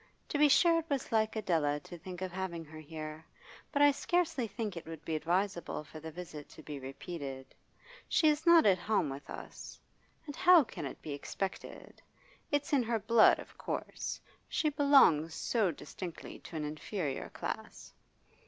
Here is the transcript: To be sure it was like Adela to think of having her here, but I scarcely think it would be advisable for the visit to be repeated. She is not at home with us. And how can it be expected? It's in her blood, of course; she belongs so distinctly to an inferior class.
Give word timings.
To 0.29 0.39
be 0.39 0.49
sure 0.49 0.79
it 0.79 0.89
was 0.89 1.11
like 1.11 1.35
Adela 1.35 1.79
to 1.81 1.95
think 1.95 2.23
of 2.23 2.31
having 2.31 2.65
her 2.65 2.79
here, 2.79 3.23
but 3.71 3.83
I 3.83 3.91
scarcely 3.91 4.47
think 4.47 4.75
it 4.75 4.87
would 4.87 5.05
be 5.05 5.15
advisable 5.15 5.83
for 5.83 5.99
the 5.99 6.09
visit 6.09 6.49
to 6.49 6.63
be 6.63 6.79
repeated. 6.79 7.53
She 8.09 8.27
is 8.27 8.43
not 8.47 8.65
at 8.65 8.79
home 8.79 9.11
with 9.11 9.29
us. 9.29 9.79
And 10.25 10.35
how 10.35 10.63
can 10.63 10.87
it 10.87 11.03
be 11.03 11.11
expected? 11.13 12.01
It's 12.49 12.73
in 12.73 12.81
her 12.81 12.97
blood, 12.97 13.37
of 13.37 13.55
course; 13.59 14.19
she 14.49 14.69
belongs 14.69 15.35
so 15.35 15.69
distinctly 15.69 16.39
to 16.45 16.55
an 16.55 16.65
inferior 16.65 17.29
class. 17.29 17.93